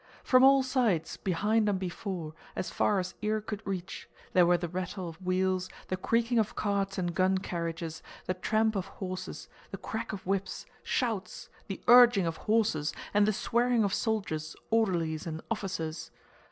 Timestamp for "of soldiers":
13.83-14.55